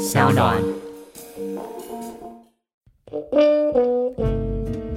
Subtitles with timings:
[0.00, 0.56] 小暖。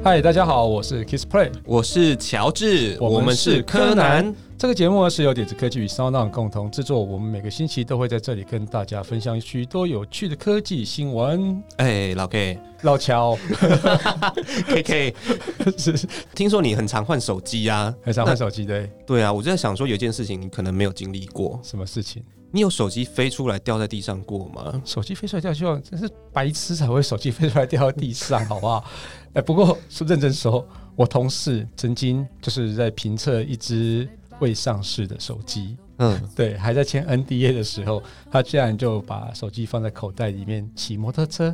[0.01, 1.51] 嗨，大家好，我是 Kiss Play。
[1.65, 4.35] 我是乔治，我们是是柯柯南南。
[4.57, 11.61] 这个节目呢是由点子科技与 SoundOn 共同制作，我们每个星期都会在这里跟大家分享许多有趣的科技新闻。
[11.75, 13.37] 哎，老 K 老乔
[14.67, 15.15] K K，
[15.77, 17.93] 是听说你很常换手机啊？
[18.01, 22.23] 很常换手机对，对啊，我就在想说，有一件事情你可能没有经历过，什么事情？
[22.55, 24.79] 你有手机飞出来掉在地上过吗？
[24.85, 28.85] 手机飞出来掉地上，真是白痴才会手机飞出来掉到地上，好不好？
[29.33, 30.63] 哎，不过是认真说，
[30.95, 41.53] 我同事曾经就是在评测一只未上市的手机，嗯， 对，还在签 NDA 的时候，他居然就把手机放在口袋里面骑摩托车，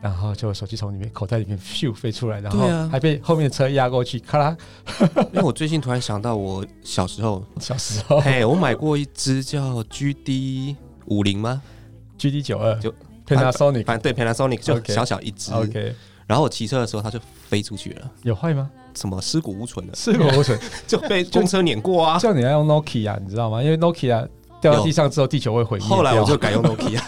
[0.00, 4.56] 然后就手机从里面口袋里面 咻飞出来，然后还被后面的车压过去，咔啦！
[5.32, 10.74] 因为我最近突然想到，我小时候，小时候嘿，我买过一只叫 GD
[11.06, 11.60] 五零吗
[12.18, 12.92] ？GD 九二就
[13.26, 15.94] Panasonic 反正对 Panasonic 就小小一只 OK
[16.26, 18.70] 然后我骑车的时候它就飞出去了，有坏吗？
[18.94, 22.18] 什么尸骨无存的，尸骨无存， 就被公车碾过啊。
[22.18, 23.62] 叫你要用 Nokia，你知道吗？
[23.62, 24.28] 因为 Nokia
[24.60, 25.96] 掉到地上之后，地球会毁灭掉。
[25.96, 27.00] 后来我就改用 Nokia，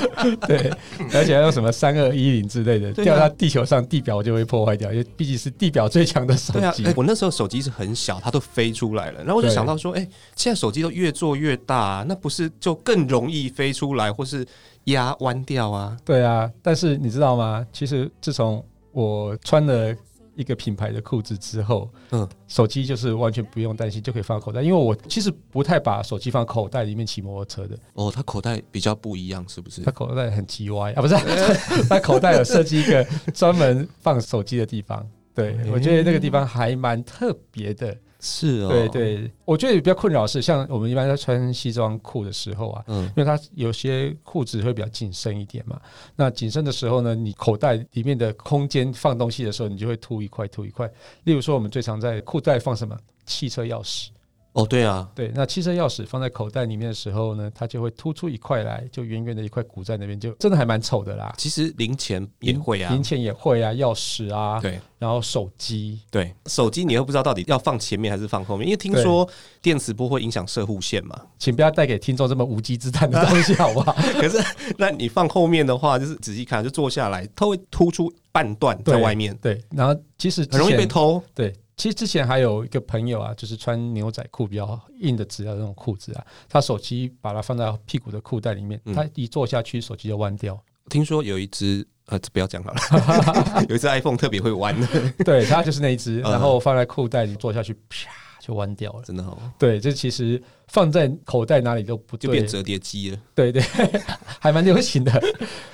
[0.46, 0.70] 对，
[1.12, 6.84] 而且要用什么三二一零之类的，啊掉到地球上，地表就会破坏掉，因为毕竟是地表最强的手对啊，机。
[6.84, 14.46] 哎我那时候手机是很小，它都飞出来了，然后我就想到说，哎、现在手机都越做越大，那不是就更容易飞出来，或是
[14.84, 15.96] 压弯掉啊？
[16.04, 17.66] 对啊，但是你知道吗？
[17.72, 19.94] 其实自从我穿了
[20.36, 24.62] 一个品牌的裤子之后，嗯，手机就是完全不用担心，就可以放口袋。
[24.62, 29.90] 因为我其实不太把手机放口袋里面骑摩托车的，哦，它口袋比较不一样，是不是它？
[29.90, 31.14] 口袋很叽歪啊，不是？
[31.88, 35.04] 它口袋有设计一个专门放手机的地方。
[35.34, 37.96] 对，我觉得那个地方还蛮特别的。
[38.26, 45.80] 是哦，对，对，我觉得比较困扰是，像我们一般在穿西装裤的时候啊，嗯，因为它有些裤子会比较紧身一点嘛。
[46.16, 50.90] 那紧身的时候呢，你口袋里面的空间放东西的时候，你就会凸一块凸一块。
[51.24, 52.98] 例如说，我们最常在裤袋放什么？
[53.24, 54.08] 汽车钥匙。
[54.56, 61.34] 哦，对啊，对，那汽车钥匙放在口袋里面的时候呢，它就会突出一块来，就圆圆的一块鼓在那边，就真的还蛮丑的啦。
[61.36, 69.28] 其实零钱也会啊零，钱也会啊，钥匙啊，对然后手机，对，手机你又不知道到底要放前面还是放后面，因为听说
[69.60, 71.20] 电磁波会影响射护线嘛。
[71.38, 73.92] 请不要带给听众这么无稽之谈的东西，好不好？
[74.18, 74.42] 可是，
[74.78, 81.22] 那你放后面的话，就是仔细看，就坐下来，它会突出半段在外面，对，然后其实很容易被偷。
[81.34, 88.94] 对，其实之前还有一个朋友啊，就是穿牛仔裤比较硬的质料的那种裤子啊，他手机把它放在屁股的裤袋里面，嗯。
[88.94, 90.58] 他一坐下去，手机就弯掉。
[90.88, 94.78] 听说有一只呃，这不要讲好了， 有一只 iPhone 特别会弯。
[94.80, 94.86] 的，
[95.24, 96.32] 对，他就是那一只，嗯。
[96.32, 98.08] 然后放在裤袋里坐下去，啪
[98.46, 99.00] 就弯掉了。
[99.04, 103.18] 真的哦，对，这其实放在口袋哪里都不对就变，折叠机了。
[103.34, 103.62] 对对，
[104.38, 105.22] 还蛮流行的。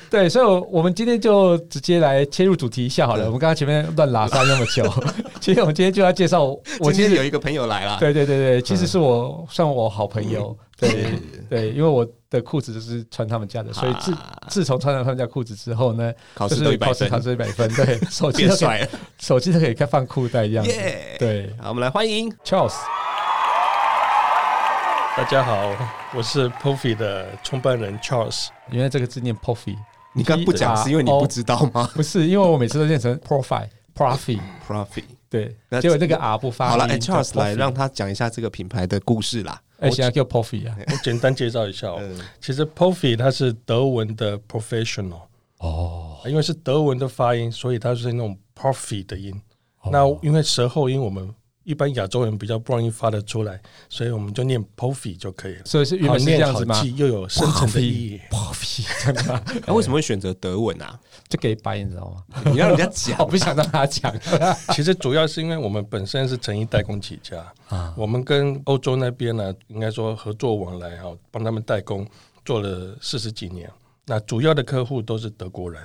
[0.08, 3.24] 对，所以我们今天就直接来切入主题一下好了。
[3.24, 4.84] 嗯我们刚刚前面乱拉撒那么久，
[5.40, 10.56] 其实我们今天就要介绍我我今天有一个朋友来了，对对对对，其实是我算我好朋友，
[10.90, 14.36] 对对，因为我的裤子就是穿他们家的，所以自啊。
[14.48, 18.88] 自从穿了他们家裤子之后呢，考试都就是一百分，考试考试一百分，对， 手机都可以变帅了，
[19.18, 20.64] 手机都可以开放裤袋一样！
[21.18, 22.74] 对好，我们来欢迎，Charles，
[25.16, 25.74] 大家好，
[26.14, 28.48] 我是 Puffy 的创办人 Charles。
[28.70, 29.76] 原来这个字念 Puffy，
[30.14, 31.88] 你刚不讲是因为你不知道吗？
[31.94, 33.68] 不是，因为我每次都念成 Profile。
[35.32, 39.58] 对那，结果那个 R 不发好了，，Charles 来让他讲一下这个品牌的故事啦。
[39.78, 45.22] 哎，现在叫 Poffy 啊，我简单介绍一下哦，嗯，其实 Pofi 它是德文的 professional，
[45.56, 49.34] 哦，因为是德文的发音，所以它是那种 Pofi 的音。
[49.80, 49.88] 哦。
[49.90, 51.34] 那因为舌后音我们
[51.64, 55.62] 一般亚洲人比较不容易发得出来，所以我们就念 Pofi 就可以了。
[55.64, 58.20] 所以是原好本是这样子吗记，又有深层的意义。
[58.30, 59.42] 吗？
[59.66, 60.98] 那为什么会选择德文啊？
[61.28, 62.42] 就给白，你知道吗？
[62.50, 64.12] 你让人家讲 我不想让他讲
[64.74, 72.06] 其实主要是因为我们本身是成衣代工起家，啊，我们跟欧洲那边呢，应该说合作往来哈，帮他们代工
[72.44, 73.70] 做了四十几年。
[74.04, 75.80] 那主要的客户都是德国人，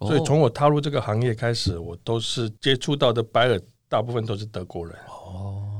[0.00, 4.94] 所以从我踏入这个行业开始，我都是接触到的 buyer 大部分都是德国人。
[5.06, 5.19] 哦，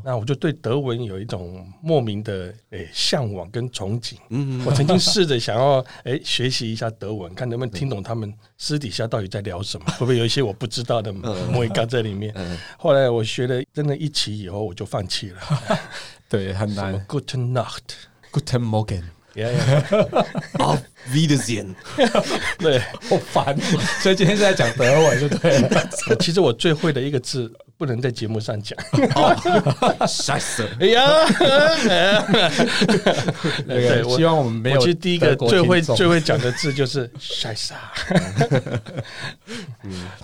[0.03, 4.15] 那我就对德文有一种莫名的诶向往跟憧憬。
[4.31, 12.33] 嗯，嗯我曾经试着想要诶学习一下德文，看能不能听懂他们私底下到底在聊什么， 会不会有一些我不知道的嗯摩嘎在里面。
[12.35, 15.41] 嗯，后来我学了真的一期以后，我就放弃了。
[16.31, 17.05] 对，很难。
[17.07, 20.27] Good Nacht，Guten Morgen，yeah, yeah,
[20.59, 20.79] Auf
[21.13, 21.75] Wiedersehen。
[22.59, 22.79] 对，
[23.11, 23.59] 好烦。
[24.01, 25.89] 所以今天是在讲德文，就对了。
[26.21, 28.79] 其实我最会的一个字不能在节目上讲。
[30.07, 30.69] 晒死了！
[30.79, 31.03] 哎呀，
[33.65, 37.91] 那对我希望我们没有我其实第一个最会最会讲的字就是 “晒傻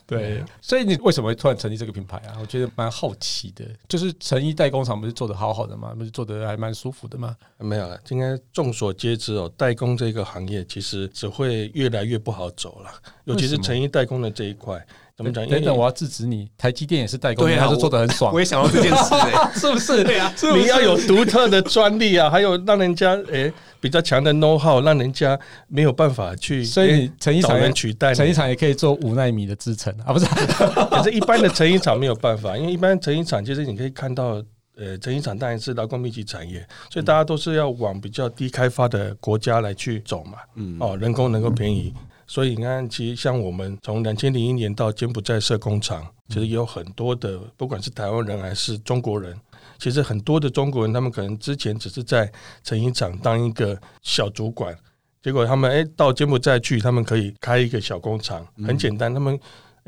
[0.07, 2.37] 对，所以你为什么会突然成立这个品牌啊？
[2.39, 3.65] 我觉得蛮好奇的。
[3.89, 5.95] 就是成衣代工厂不是做的好好的吗？
[5.97, 7.35] 不是做的还蛮舒服的吗？”。
[7.57, 12.91] 没有了，今天众所皆知哦，代工这个行业其实只会越来越不好走了，
[13.25, 14.87] 尤其是成衣代工的这一块。
[15.17, 15.49] 怎么讲？
[15.49, 20.05] 等等，我要制止你，台积电也是代工，对啊他是做的很爽我， 也想到这件事哎， 是不是？
[20.05, 28.15] 对啊，是不是你要有独特的专利啊，还有让人家诶、比较强的 know how，让人家没有办法去，所以成衣找厂人取代你。
[28.17, 30.27] 成衣厂也可以做五纳米的制程啊，不是？
[30.91, 34.43] 可是，一般的成衣厂没有办法，因为一般成衣厂其实你可以看到，
[34.77, 36.59] 呃，成衣厂当然是劳工密集产业，
[36.91, 40.33] 所以大家都是要往比较低开发的国家来去走嘛。
[40.57, 41.95] 嗯，哦，人工能够便宜，
[42.27, 49.39] 所以你看，其实像我们从两千零一年到柬埔寨设工厂，其实也有很多的，不管是台湾人还是中国人，
[49.79, 52.31] 其实很多的中国人，他们可能之前只是在
[52.63, 54.77] 成衣厂当一个小主管，
[55.23, 59.39] 结果他们哎到柬埔寨去，他们可以开一个小工厂，很简单，他们。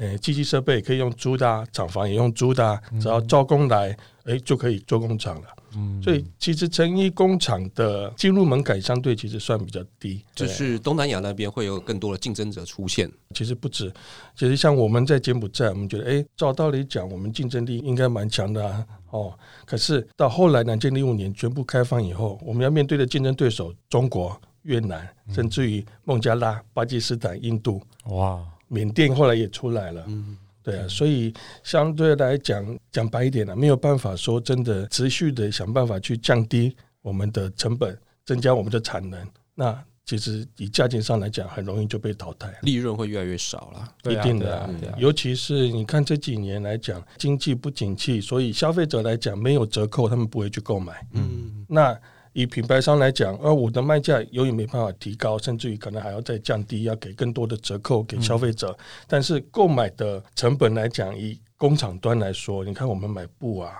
[0.01, 3.97] 呃，机器设备可以用租的、啊，厂房也用租的、啊，只要招工来，
[4.27, 5.49] 哎，就可以做工厂了。
[5.75, 6.03] 嗯。
[6.03, 13.11] 所以其实成衣工厂的进入门槛相对其实算比较低，就是东南亚那边会有更多的竞争者出现。
[13.35, 13.93] 其实不止，
[14.35, 30.05] 其实像我们在柬埔寨，我们觉得，哎，照道理讲，我们竞争力应该蛮强的啊，哦，可是到后来两千零五年全部开放以后，我们要面对的竞争对手，中国、越南，甚至于孟加拉、巴基斯坦、印度、哇，缅甸，后来也出来了。
[30.09, 30.37] 嗯，
[30.71, 31.33] 对啊，所以
[31.63, 39.19] 相对来讲，讲白一点了、没有办法说真的持续的想办法去降低我们的成本，增加我们的产能。
[39.55, 42.51] 那其实以价钱上来讲，很容易就被淘汰。
[42.63, 43.93] 利润会越来越少了。
[44.03, 51.07] 对啊一定的啊对啊啊尤其是你看这几年来讲，经济不景气，所以消费者来讲没有折扣，他们不会去购买。
[51.13, 51.99] 嗯，那
[52.33, 58.77] 以品牌商来讲，呃，我的卖价由于没办法提高，甚至于可能还要再降低，要给更多的折扣给消费者。
[59.07, 63.73] 但是购买的成本来讲，以工厂端来说，你看我们买布啊。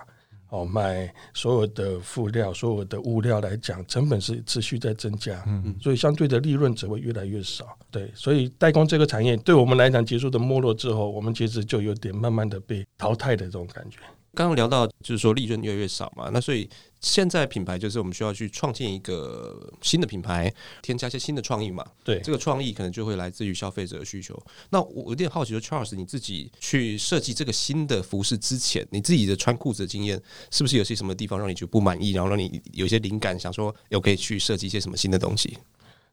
[0.51, 7.77] 哦，买所有的辅料、所有的物料来讲，成本是持续在增加，嗯所以相对的利润只会越来越少。
[7.91, 13.99] 对，所以代工这个产业对我们来讲结束的没落之后，我们其实就有点慢慢的被淘汰的这种感觉。
[14.33, 16.67] 刚刚聊到就是说利润越来越少嘛，那所以
[17.01, 21.85] 现在品牌就是我们需要去创建一个新的品牌，添加一些新的创意嘛。
[22.03, 24.37] 对，这个创意可能就会来自于消费者的需求。
[24.69, 35.57] 那我有点好奇，说 Charles 你自己去设计这个新的服饰之前，你自己的穿裤子的经验，是不是有些什么地方让你觉得不满意，然后让你有些灵感，想说我可以去设计一些什么新的东西？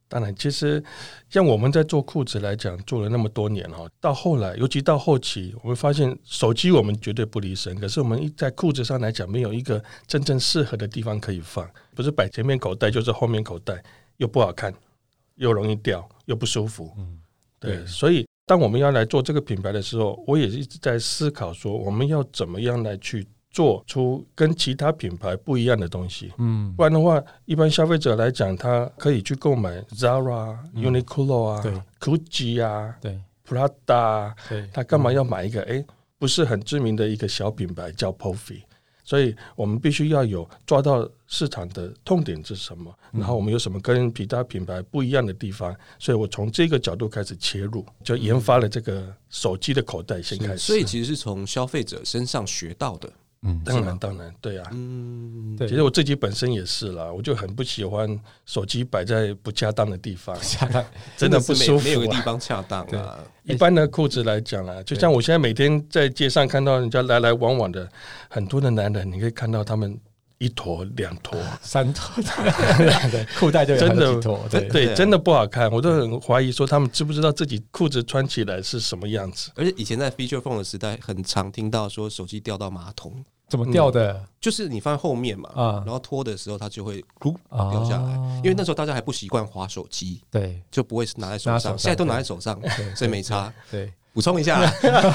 [0.09, 0.83] 当然，其实
[1.29, 13.83] 像我们在做裤子来讲，做了那么多年哈，到后来，尤其到后期，我们发现手机我们绝对不离身，可是我们一在裤子上来讲，没有一个真正适合的地方可以放，不是摆前面口袋就是后面口袋，
[14.19, 14.73] 又不好看，
[15.35, 16.93] 又容易掉，又不舒服。
[16.97, 17.19] 嗯
[17.59, 23.27] 对，对所以当我们要来做这个品牌的时候，我也一直在思考说，我们要怎么样来去
[23.57, 26.31] 做出跟其他品牌不一样的东西。
[26.37, 33.19] 嗯，不然的话，一般消费者来讲，他可以去购买 Zara、嗯 Uniqlo 啊、对 Gucci 啊、对
[33.49, 34.35] Prada
[34.75, 35.83] 他干嘛要买一个诶
[36.19, 38.61] 不是很知名的一个小品牌叫 Pofi？
[39.03, 50.59] 所以我们必须要有抓到市场的痛点是什么，嗯然后我们有什么跟其他品牌不一样的地方，所以我从这个角度开始切入，就研发了这个手机的口袋先开始。
[50.59, 53.11] 所以其实是从消费者身上学到的。
[53.47, 60.85] 嗯，当然当然对啊，嗯，对，其实我自己本身也是啦，我就很不喜欢手机摆在不恰当的地方，恰当。
[61.17, 62.23] 真的不是舒服、没没有个地啊。
[62.23, 63.19] 方恰当啊。
[63.45, 67.89] 一般的裤子来讲啦，就像我现在每天在街上看到人家来来往往的
[68.29, 69.97] 很多的男人，你可以看到他们
[70.39, 74.93] 一坨两坨， 三坨，对对，裤带就真的坨，对。
[74.95, 75.71] 真的不好看。
[75.71, 79.53] 我都很怀疑说他们知不知道自己裤子穿起来是什么样子。
[79.55, 84.25] 而且以前在 feature phone 的时代，很常听到说手机掉到马桶，怎么掉的？
[84.41, 85.83] 就是你放在后面嘛，啊。
[85.85, 87.71] 然后拖的时候它就会咕啊。
[87.71, 88.13] 掉下来。
[88.37, 90.61] 因为那时候大家还不习惯滑手机，对。
[90.71, 93.53] 就不会拿在手上，拿手上现在都拿在手上，对 所以没差。
[93.71, 94.67] 对，补充一下，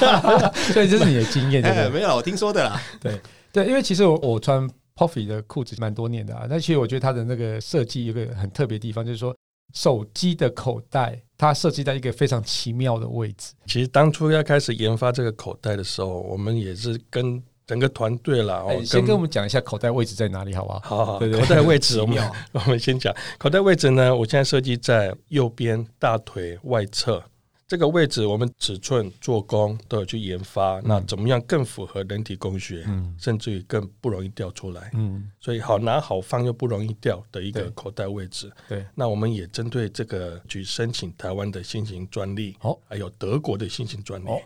[0.72, 2.80] 所以这是你的经验， 对不哎，没有，我听说的啦。
[3.00, 3.20] 对。
[3.52, 9.36] 对，因为其实我我穿 Puffy 的裤子蛮多年的啊，但其实我觉得它的那个设计有个很特别的地方，就是说
[9.74, 13.52] 手机的口袋它设计在一个非常奇妙的位置。
[13.66, 20.80] 其实当初要开始研发这个口袋的时候，我们也是跟整个团队啦，哎哦，先跟我们讲一下口袋位置在哪里，好不好？
[20.80, 23.14] 好好，对对口袋位置我们 我们先讲。
[23.38, 27.24] 口袋位置呢，我现在设计在右边大腿外侧
[27.66, 33.16] 这个位置我们尺寸、做工都有去研发，那怎么样更符合人体工学，嗯。
[33.18, 38.52] 甚至于更不容易掉出来，嗯，所以好拿好放又不容易掉的一个口袋位置。
[38.68, 44.28] 对，那我们也针对这个去申请台湾的新型专利，哦还有德国的新型专利。
[44.28, 44.38] 哦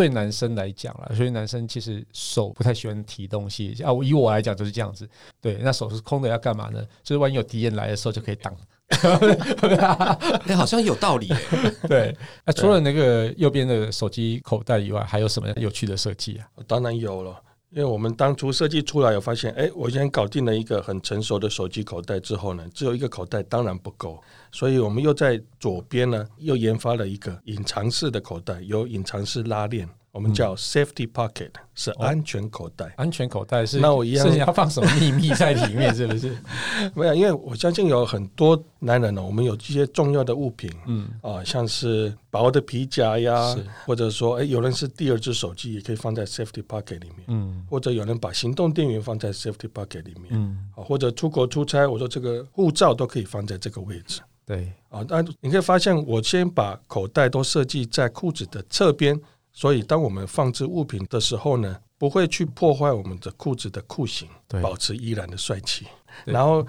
[0.00, 3.92] 对男生来讲啦，所以男生其实手不太喜欢提东西啊。
[3.92, 5.06] 我以我来讲就是这样子，
[5.42, 6.82] 对，那手是空的要干嘛呢？
[7.02, 8.56] 就是万一有敌人来的时候就可以挡。
[10.48, 11.70] 哎，好像有道理欸。
[11.86, 12.16] 对，
[12.46, 16.48] 那除了那个右边的手机口袋以外，还有什么有趣的设计啊？
[16.66, 17.38] 当然有了，
[17.72, 32.92] 因为我们当初设计出来，有发现，哎，我先搞定了一个很成熟的手机口袋之后呢，只有一个口袋当然不够，所以我们又在左边呢又研发了一个隐藏式的口袋，有隐藏式拉链，我们叫 safety pocket，是安全口袋。
[32.96, 35.94] 安全口袋是那我一样是你要放什么秘密在里面？
[35.94, 36.36] 是不是？
[36.94, 55.04] 没有，因为我相信有很多男人呢，我们有一些重要的物品，嗯，啊、像是薄的皮夹呀是，或者说，哎，有人是第二只手机，也可以放在 safety pocket 里面，嗯或者有人把行动电源放在 safety pocket 里面，嗯，啊，或者出国出差，我说这个护照都可以放在这个位置对，啊。
[55.06, 59.16] 但你可以发现，我先把口袋都设计在裤子的侧边，
[59.52, 65.86] 所以当我们放置物品的时候呢，不会去破坏我们的裤子的裤型，对保持依然的帅气。
[66.24, 66.66] 然后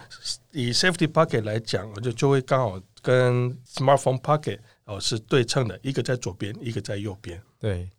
[0.52, 7.42] 以 safety pocket 来讲，我就就会刚好跟 smartphone pocket 哦是对称的，一个在左边，一个在右边。
[7.60, 7.90] 对，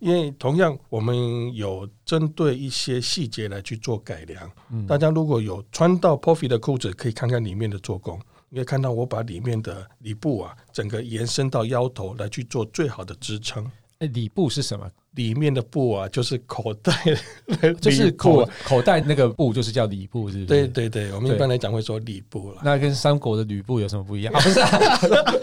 [0.00, 4.50] 因为同样，我们有针对一些细节来去做改良。
[4.70, 8.20] 嗯大家如果有穿到 Puffy 的裤子，可以看看里面的做工。
[8.50, 13.70] 你可以看到我把里面的里布啊，整个延伸到腰头来去做最好的支撑。
[13.98, 14.88] 哎，里布是什么？
[15.12, 16.92] 里面的布啊，就是口袋
[17.82, 18.50] 就是口啊。
[18.64, 20.46] 口袋那个布，就是叫里布，是不是？
[20.46, 20.68] 对。
[20.68, 22.60] 对对，我们一般来讲会说里布了。
[22.62, 24.40] 那跟三国的吕布有什么不一样啊？
[24.40, 24.68] 不是啊，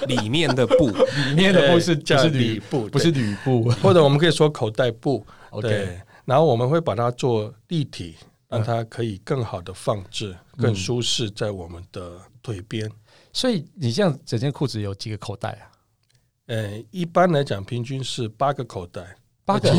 [0.08, 3.70] 里面的布，里面的布是叫里布，不是吕布。
[3.84, 5.26] 或者我们可以说口袋布。
[5.52, 8.16] OK，对，然后我们会把它做立体，
[8.48, 12.90] 让它可以更好的放置，更舒适在我们的腿边。
[13.34, 15.75] 所以你这样整件裤子有几个口袋啊？
[16.48, 19.72] 呃，一般来讲，平均是八个口袋，八个，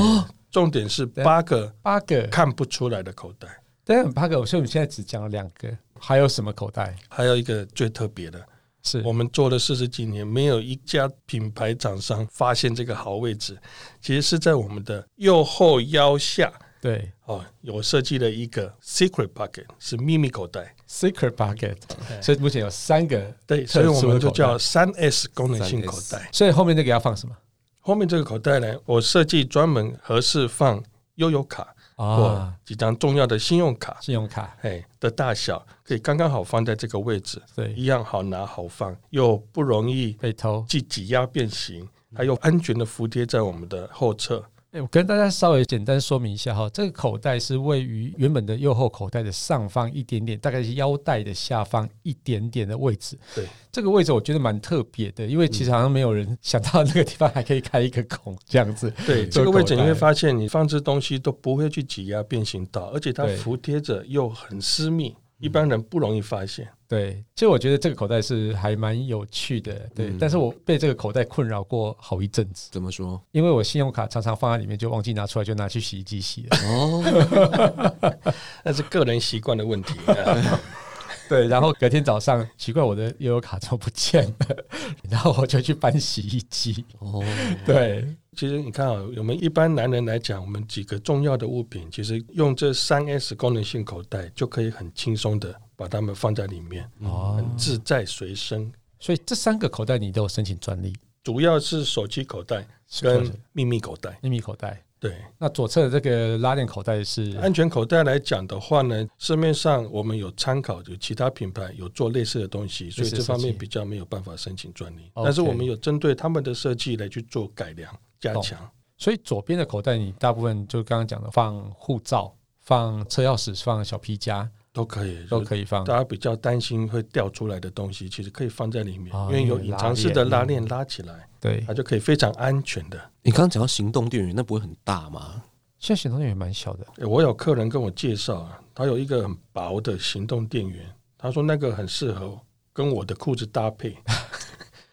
[0.50, 3.48] 重点是八个八个，看不出来的口袋。
[3.84, 4.44] 对，八个。
[4.44, 5.68] 所以我们现在只讲了两个，
[5.98, 6.96] 还有什么口袋？
[7.08, 8.44] 还有一个最特别的，
[8.82, 13.56] 是我们做了四十几年，没有一家品牌厂商发现这个好位置，
[14.00, 20.74] 其实是在我们的右后腰下对哦，有设计了一个 secret pocket，是秘密口袋。
[20.88, 21.76] secret pocket，
[22.22, 26.28] 所以目前有三个，对，所以我们就叫三 S 功能性口袋。
[26.32, 27.36] 所以后面这个要放什么
[27.80, 30.82] 后面这个口袋呢，我设计专门合适放
[31.16, 32.54] 悠游卡或啊？
[32.64, 40.64] 几张重要的信用卡，信用卡，哎的大小，可以刚刚好放在这个位置，对，一样好拿好放，又不容易被偷。
[40.68, 44.44] 既挤压变形，还有安全的服贴在我们的后侧。
[44.72, 53.16] 哎，我跟大家稍微简单说明一下哈，这个口袋是位于原本的右后口袋的上方一点点，大概是腰带的下方一点点的位置。
[53.34, 58.92] 对，这个位置我觉得蛮特别的，因为其实好像没有人想到那个地方还可以开一个孔这样子。
[59.06, 66.68] 对嗯这个位置，你会发现你放置东西都不会去挤压变形到，而且它服贴着又很私密，一般人不容易发现。
[66.88, 70.06] 对，其实我觉得这个口袋是还蛮有趣的，对。
[70.06, 73.20] 嗯但是我被这个口袋困扰过好一阵子，怎么说？
[73.32, 76.56] 因为我信用卡常常放在里面就忘记拿出来，就拿去洗衣机洗了。
[76.64, 78.22] 哦，
[78.64, 79.94] 那是个人习惯的问题。
[80.06, 80.60] 啊
[81.28, 84.64] 对，然后隔天早上奇怪我的悠游卡怎么不见了，
[85.10, 86.84] 然后我就去搬洗衣机。
[86.98, 87.22] 哦，
[87.66, 88.06] 对，
[88.36, 98.70] 其实你看啊，我们一般男人来讲，我们几个重要的物品，其实用这三 S 功能性口袋就可以很轻松的把它们放在里面，哦很自在随身。
[98.98, 102.66] 所以这三个口袋你都有申请专利，主要是手机口袋
[103.02, 104.18] 跟秘密口袋。
[104.22, 104.82] 秘密口袋。
[104.98, 115.10] 对，那左侧的这个拉链口袋是安全口袋来讲的话呢，市面上我们有参考，有其他品牌有做类似的东西，所以这方面比较没有办法申请专利。
[115.14, 118.58] 但是我们有针对他们的设计来去做改良加强。
[118.96, 125.82] 所以左边的口袋你大部分就刚刚讲的放护照、放车钥匙、放小皮夹都可以，都可以放。
[125.86, 133.00] 大家比较担心会掉出来的东西，其实可以放在里面，哦因为有隐藏式的拉链拉起来，对，它就可以非常安全的。
[133.22, 135.42] 你刚刚讲到行动电源，那不会很大吗？
[135.78, 140.84] 现在行动电源蛮小的，诶我有客人跟我介绍啊，他有一个很薄的行动电源，
[141.16, 142.38] 他说那个很适合
[142.74, 143.96] 跟我的裤子搭配。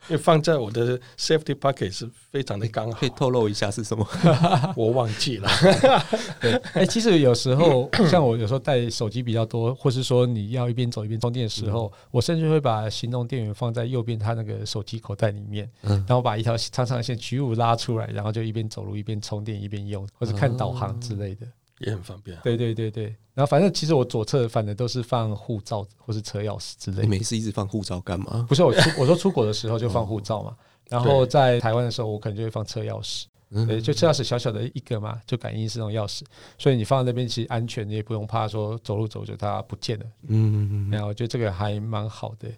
[0.09, 3.09] 因为放在我的 safety pocket 是非常的刚好可以。
[3.15, 4.05] 透露一下是什么？
[4.75, 5.47] 我忘记了，
[6.41, 21.45] 对，哎、其实有时候 像我有时候带手机比较多，或是说你要一边走一边充电的时候，我甚至会把行动电源放在右边它那个手机口袋里面，嗯然后把一条长长的线取五拉出来，然后就一边走路一边充电一边用，或者看导航之类的。
[21.83, 22.37] 也很方便。
[22.43, 27.03] 对对对对，然后反正其实我左侧反正都是放护照或是车钥匙之类的。
[27.03, 28.45] 你没事一直放护照干嘛？
[28.47, 30.55] 不是我出我说出国的时候就放护照嘛，
[30.89, 33.25] 然后在台湾的时候我可能就会放车钥匙。
[33.55, 36.23] 嗯对，就车钥匙小小的一个嘛，就感应式那种钥匙，
[36.57, 40.05] 所以你放在那边其实安全，你也不用怕说走路走着它不见了。
[40.27, 42.49] 嗯，然后我觉得这个还蛮好的。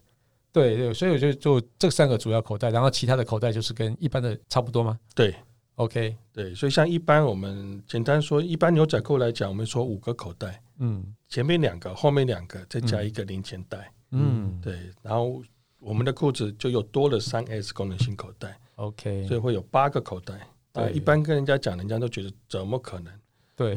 [0.54, 5.36] 对对，所以我就就这三个主要口袋，然后其他的口袋就是跟一般的差不多吗对
[5.76, 13.92] ？OK，对，所以像一般我们简单说，一般牛仔裤来讲，我们说五个口袋，嗯前面两个，后面两个，再加一个零钱袋。
[14.12, 15.42] 嗯对，然后
[15.80, 20.36] 我们的裤子就又多了三 S 功能性口袋，，OK，所以会有八个口袋。
[20.74, 23.14] 啊，对一般跟人家讲，人家都觉得怎么可能？
[23.56, 23.76] 对，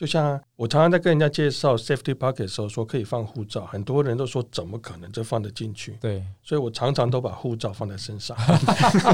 [0.00, 5.98] 就像我常常在跟人家介绍 safety pocket 的时候，说可以放护照，很多人都说怎么可能这放得进去？
[6.00, 8.34] 对，所以我常常都把护照放在身上，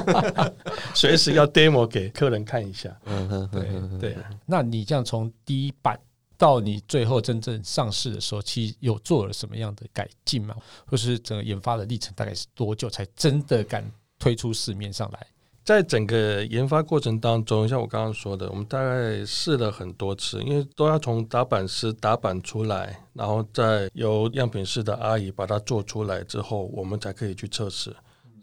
[0.94, 2.96] 随时要 demo 给客人看一下。
[3.06, 3.62] 嗯哼对
[3.98, 5.98] 对啊，那你这样从第一版
[6.38, 10.54] 到你最后真正上市的时候，其实有做了什么样的改进吗？
[10.86, 13.84] 或是整个研发的历程大概是多久才真的敢
[14.20, 15.26] 推出市面上来？
[15.66, 27.92] 在整个研发过程当中，像我刚刚说的，我们大概试了很多次，因为都要从打板师打板出来，然后再由样品室的阿姨把它做出来之后，我们才可以去测试。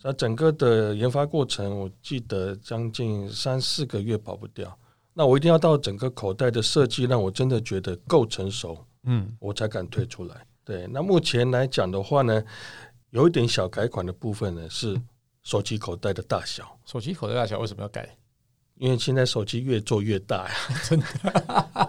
[0.01, 4.77] 那整个的研发过程，我记得将近三四个月跑不掉。
[5.13, 10.45] 那我一定要到整个口袋的设计，让我真的觉得够成熟，嗯，我才敢推出来。
[10.65, 12.43] 对，那目前来讲的话呢，
[13.11, 15.01] 有一点小改款的部分呢是
[15.41, 16.72] 手机口袋的大小。
[16.85, 18.07] 手机口袋大小为什么要改？
[18.75, 20.99] 因为现在手机越做越大呀， 现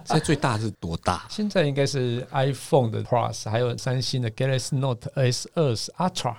[0.04, 1.26] 在最大是多大？
[1.30, 6.36] 现在应该是 iPhone 的 Plus，还有三星的 Galaxy Note S 二十 Ultra，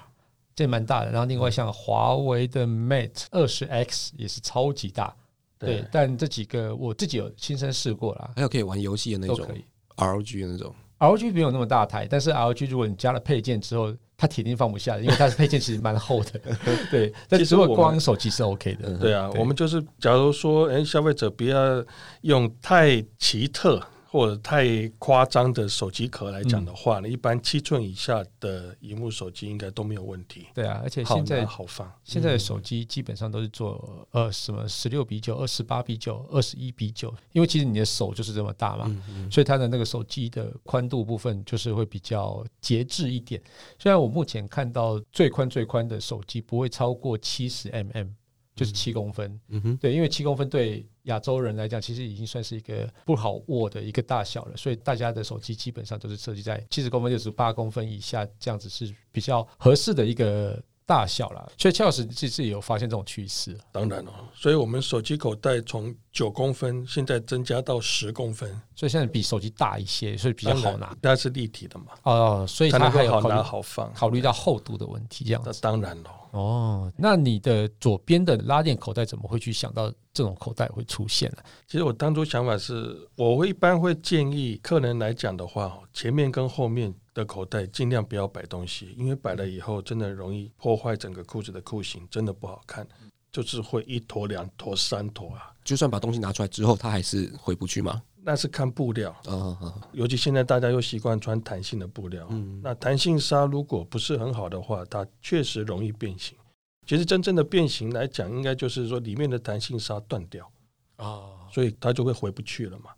[0.56, 1.12] 这蛮大的。
[1.12, 5.14] 然后另外像华为的 Mate 二十 X 也是超级大，
[5.58, 5.84] 对。
[5.92, 9.66] 但这几个我自己有亲身试过啦，还有可以玩游戏的那种都可以。
[9.98, 16.40] ROG 的那种，ROG 没有那么大台，但是 ROG 如果你加了配件之后，它铁定放不下的，因为它的配件其实蛮厚的。
[16.90, 18.98] 对，但如果其实我光手机是 OK 的。
[18.98, 21.84] 对啊，对我们就是假如说，哎，消费者不要
[22.22, 23.82] 用太奇特
[24.16, 31.92] 或者太夸张的手机壳来讲的话呢，一般七寸以下的荧幕手机应该都没有问题，对啊，而且现在拿好放。
[32.06, 38.90] 现在的手机基本上都是做呃什么十六比九、二十八比九、二十一比九，因为其实你的手就是这么大嘛，
[39.30, 43.42] 所以它的那个手机的宽度部分就是会比较节制一点。
[43.78, 48.08] 虽然我目前看到最宽最宽的手机不会超过七十 mm，
[48.56, 49.38] 就是七公分。
[49.50, 61.48] 嗯哼，对，因为七公分对亚洲人来讲，其实已经算是一个不好握的一个大小了，所以大家的手机基本上都是设计在七十公分、六十八公分以下，这样子是比较合适的一个大小啦。
[61.58, 70.96] 所以邱老师自己有发现这种趋势，当然了、所以我们手机口袋从九公分现在增加到十公分，所以现在比手机大一些，所以比较好拿。
[71.02, 73.94] 它是立体的嘛，哦，所以它还有考虑好放。
[73.94, 75.62] 考虑到厚度的问题，这样那子。
[75.62, 76.10] 当然了。
[76.32, 81.38] 哦，那你的左边的拉链口袋怎么会去想到这种口袋会出现呢？
[81.66, 92.88] 其实我当初想法是，我会一般会建议客人来讲的话，前面跟后面的口袋尽量不要摆东西，因为摆了以后真的容易破坏整个裤子的裤型，真的不好看，
[93.32, 95.52] 就是会一坨、两坨、三坨啊。
[95.64, 98.04] 就算把东西拿出来之后，它还是回不去吗？
[98.22, 106.38] 那是看布料，啊啊，尤其现在大家又习惯穿弹性的布料，嗯那弹性纱如果不是很好的话，它确实容易变形。
[106.86, 110.52] 其实真正的变形来讲，应该就是说里面的弹性纱断掉。
[110.98, 112.92] 哦，所以它就会回不去了嘛。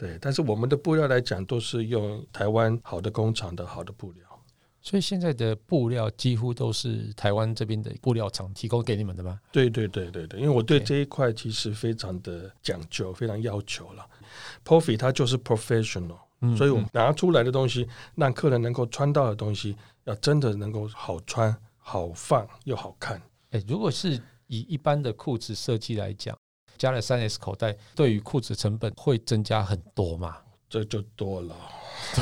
[0.00, 4.24] 对，但是我们的布料来讲，都是用台湾好的工厂的好的布料。
[4.80, 9.38] 所以现在的布料几乎都是台湾这边的布料厂提供给你们的吗？
[9.52, 14.06] 对对对对对，因为我对这一块其实非常的讲究，非常要求了。
[14.64, 23.20] Profi 它就是 professional，、嗯所以我们拿出来的东西，让客人能够穿到的东西，要真的能够好穿、好放又好看。
[23.50, 26.34] 哎、如果是以一般的裤子设计来讲，
[26.80, 30.38] 加了三 S 口袋，对于裤子成本会增加很多嘛？
[30.66, 31.54] 这就多了，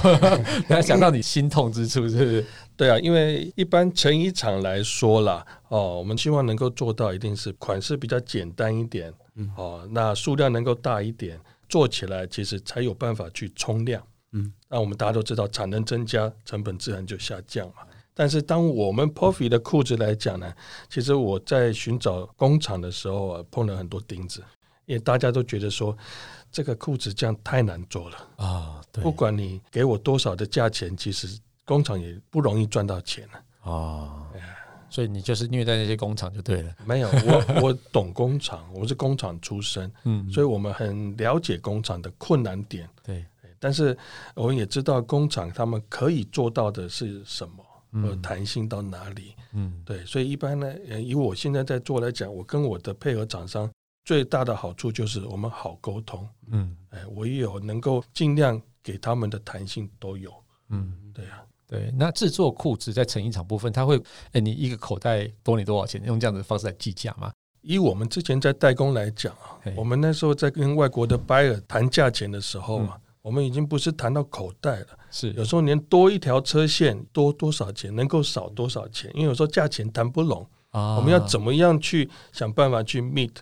[0.69, 2.45] 你要想到你心痛之处，是不是？
[2.77, 17.83] 对啊，因为一般成衣厂来说啦，哦，我们希望能够做到一定是款式比较简单一点，嗯哦，那数量能够大一点，做起来其实才有办法去冲量，嗯，那我们大家都知道，产能增加，成本自然就下降嘛。
[18.19, 20.53] 但是当我们 Puffy 的裤子来讲呢，
[20.91, 24.43] 其实我在寻找工厂的时候啊，碰了很多钉子，
[24.87, 25.97] 因为大家都觉得说
[26.51, 33.71] 这个裤子这样太难做了啊，对不管你给我多少的价钱，其实工厂也不容易赚到钱了。
[33.71, 34.27] 啊，
[34.91, 36.75] 所以你就是虐待那些工厂就对了。
[36.85, 42.91] 没有，我 我懂工厂，我是工厂出身，嗯，所以我们很了解工厂的困难点。
[43.05, 43.25] 对，
[43.61, 43.97] 但是
[44.35, 49.35] 我们也知道工厂他们可以做到的是什么，呃，弹性到哪里。
[49.53, 53.71] 嗯，对，所以一般呢，呃以我现在在做来讲，我跟我的配合厂商
[54.05, 56.29] 最大的好处就是我们好沟通。
[56.51, 60.33] 嗯哎，我也有能够尽量给他们的弹性都有。
[60.71, 61.91] 嗯，对啊，对。
[61.97, 64.01] 那制作裤子在成衣厂部分，他会，
[64.33, 66.03] 哎，你一个口袋多你多少钱？
[66.05, 67.33] 用这样的方式来计价吗？
[67.63, 83.33] 以我们之前在代工来讲啊，我们那时候在跟外国的 buyer 谈价钱的时候啊，我们已经不是谈到口袋了，是有时候连多一条车线多多少钱，能够少多少钱，因为有时候价钱谈不拢，啊我们要怎么样去想办法去 meet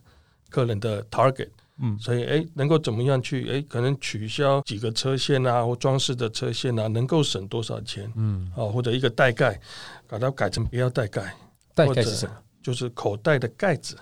[0.51, 1.51] 客人的 target。
[1.79, 8.71] 嗯所以，哎，能够怎么样去，哎，可能取消几个车线啊，或装饰的车线啊，能够省多少钱嗯，哦？
[8.71, 9.61] 或者一个带盖，
[10.09, 11.37] 把它改成不要带盖，
[11.75, 12.35] 袋或者盖是什么？
[12.63, 13.95] 就是口袋的盖子。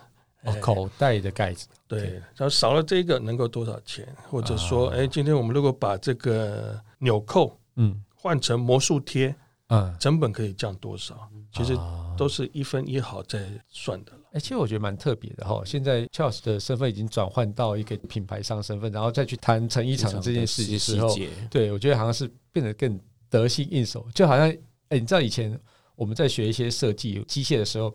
[0.44, 1.66] 哦哎，口袋的盖子。
[1.86, 4.06] 对然后少了这个能够多少钱？
[4.30, 9.34] 或者说，啊哎，今天我们如果把这个纽扣嗯换成魔术贴，
[9.68, 11.28] 嗯，成本可以降多少？
[11.52, 14.18] 其实啊都是一分一毫在算的了。
[14.32, 15.62] 哎、其实我觉得蛮特别的哈。
[15.64, 21.16] 现在 Charles 的身份已经转换到一个品牌商身份，然后再去谈成衣厂这件事情的时候，
[21.48, 22.98] 对我觉得好像是变得更
[23.30, 24.48] 得心应手，就好像
[24.88, 25.56] 哎、你知道以前
[25.94, 27.94] 我们在学一些设计机械的时候，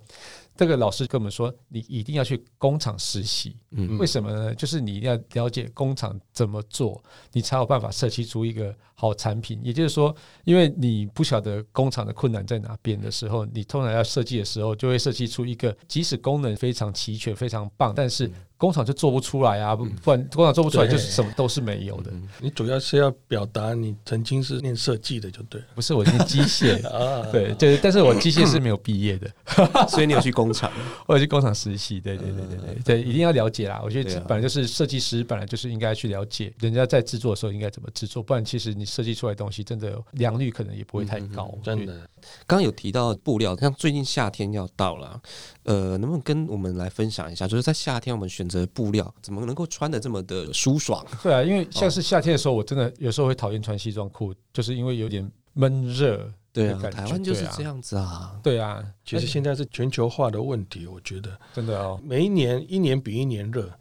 [0.59, 3.55] 这个老师跟我们说，你一定要去工厂实习。
[3.71, 4.53] 嗯为什么呢？
[4.53, 9.61] 就是你一定要了解工厂怎么做，你才有办法设计出一个好产品。
[9.63, 19.73] 也就是说，因为你不晓得工厂的困难在哪边的时候，你通常要设计的时候，就会设计出一个即使功能非常齐全、非常棒，但是工厂就做不出来啊！
[19.73, 22.11] 不不然工厂做不出来，就是什么都是没有的。
[22.41, 27.25] 你主要是要表达你曾经是念设计的，就对了不是我念机械， 啊。
[27.31, 29.31] 对，就是，但是我机械是没有毕业的，
[29.87, 30.69] 所以你有去工厂，
[31.07, 32.01] 我有去工厂实习。
[32.01, 33.79] 对对对对对对，一定要了解啦。
[33.81, 41.57] 我觉得本来就是设计师，本来就是应该去了解人家在制作的时候应该怎么制作，不然其实你设计出来的东西真的良率可能也不会太高。
[41.63, 41.97] 真的，
[42.47, 45.21] 刚刚有提到布料，像最近夏天要到了，
[45.63, 51.05] 呃，能不能跟我们来分享一下，就是在夏天我们选择布料怎么能够穿的这么的舒爽？
[51.23, 56.31] 对啊，因为像是夏天的时候，我真的有时候会讨厌穿西装裤，就是因为有点闷热。
[56.51, 58.35] 对啊，感觉台湾就是这样子啊。
[58.41, 63.71] 对啊，其实现在是全球化的问题，我觉得真的哦，每一年一年比一年热。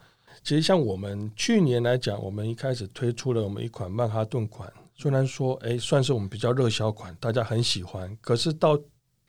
[0.45, 8.79] 其实像我们去年来讲，我们一开始推出了我们一款曼哈顿款，虽然说哎算是我们比较热销款，大家很喜欢，可是到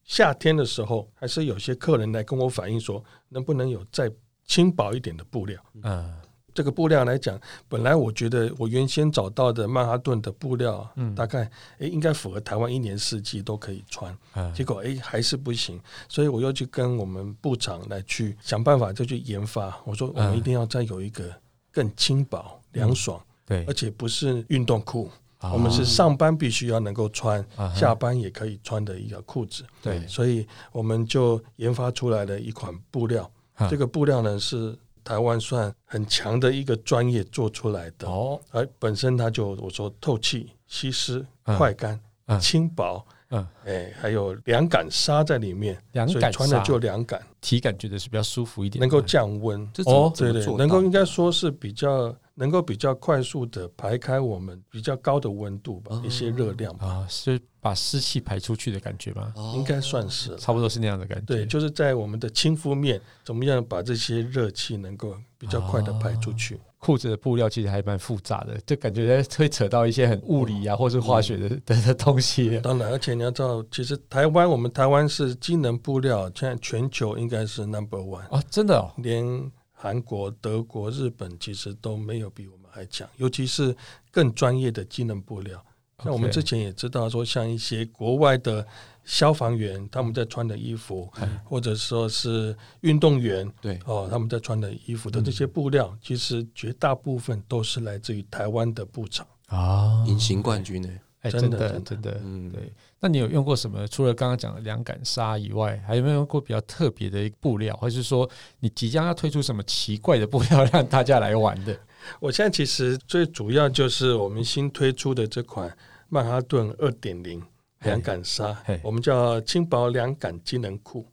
[0.03, 4.11] 夏天的时候，还是有些客人来跟我反映说，能不能有再
[4.45, 5.57] 轻薄一点的布料。
[5.83, 6.11] 嗯
[6.51, 15.79] 这个布料来讲，本来我觉得我原先找到的曼哈顿的布料，嗯大概诶应该符合台湾一年四季都可以穿，嗯结果诶还是不行，
[16.09, 19.79] 所以我又去跟我们部长来去想办法，就去研发。
[19.85, 21.31] 我说我们一定要再有一个
[21.71, 29.63] 更轻薄、凉爽，对而，且不是运动裤，啊我们是上班必须要能够穿，啊下班也可以穿的一个裤子。
[29.81, 30.05] 对。
[30.07, 33.69] 所以我们就研发出来了一款布料，啊。
[33.69, 41.57] 这个布料呢是台湾算很强的一个专业做出来的，哦，而本身它就我说透气、吸湿、嗯。
[41.57, 42.39] 快干、嗯。
[42.39, 49.61] 轻薄，嗯，哎，还有凉感纱在里面，所凉感穿的就凉感，体感觉得是比较舒服一点，能够降温。
[49.85, 56.01] 哦对对，怎么做到能够应该说是比较能够比较快速的排开我们比较高的温度吧，哦。
[56.05, 59.33] 一些热量吧，啊，是把湿气排出去的感觉吗？
[59.35, 59.53] 哦。
[59.57, 60.33] 应该算是。
[60.37, 61.25] 差不多是那样的感觉。
[61.25, 66.57] 对，就是在我们的亲肤面，怎么样把这些热气能够比较快的排出去？
[66.77, 72.57] 裤子的布料其实还蛮复杂的，就感觉会扯到一些很物理啊，或是化学的的的东西。
[72.61, 83.73] 当然，而且你要知道，其实台湾我们台湾是机能布料，现在全球应该是 number one，啊，真的哦，连韩国、德国、日本其实都没有比我们还强，尤其是
[84.11, 85.63] 更专业的机能布料。
[86.03, 88.65] 像我们之前也知道说，像一些国外的
[89.05, 99.25] 消防员他们在穿的衣服，嗯或者说是运动员对哦他们在穿的衣服的这些布料，其实绝大部分都是来自于台湾的布厂。
[99.47, 100.89] 啊隐形冠军呢？
[101.31, 102.73] 真的真的，嗯，对。
[102.99, 103.87] 那你有用过什么？
[103.87, 111.77] 除了刚刚讲的凉感纱以外，还有没有用过比较特别的一个布料，或是说你即将要推出什么奇怪的布料 让大家来玩的？
[112.19, 115.75] 我现在其实最主要就是我们新推出的这款
[116.09, 117.41] 曼哈顿二点零
[117.81, 121.05] 凉感纱，我们叫轻薄凉感机能裤。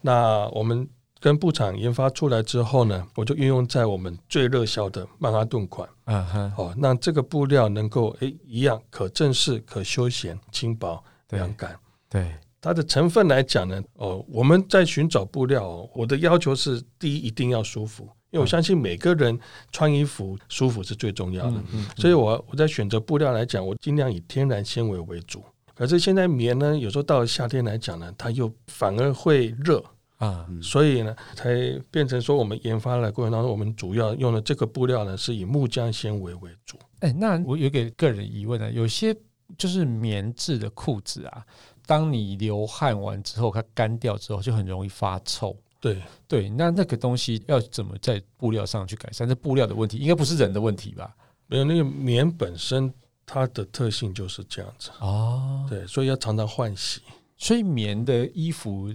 [0.00, 0.88] 那我们
[1.20, 5.88] 跟布厂研发出来之后呢，我就运用在我们最热销的曼哈顿款。
[6.04, 11.76] 啊哈，哦，那这个布料能够诶一样可正式、可休闲、轻薄、对凉感。
[12.08, 19.38] 对，它的成分来讲呢，哦，我们在寻找布料、哦，我的要求是第一一定要舒服，因为我相信每个人
[19.72, 21.56] 穿衣服舒服是最重要的。
[21.58, 25.42] 嗯嗯，所以我我在选择布料来讲，我尽量以天然纤维为主。
[25.74, 29.84] 可是现在棉呢，有时候到了夏天来讲呢，它又反而会热，
[30.18, 31.52] 啊，所以呢，才
[31.90, 36.78] 变成说我们研发的过程当中，我们主要用的这个布料呢，是以木浆纤维为主。
[37.00, 39.12] 哎，那我有个个人疑问呢，有些
[39.58, 41.44] 就是棉质的裤子啊，
[41.86, 45.56] 当你流汗完之后，它干掉之后就很容易发臭。
[45.80, 49.28] 对，对，那那个东西要怎么在布料上去改善？
[49.28, 51.14] 这布料的问题应该不是人的问题吧？
[51.46, 52.90] 没有那个棉本身
[53.26, 57.02] 它的特性就是这样子，哦，对，所以要常常换洗。
[57.36, 58.88] 所以棉的衣服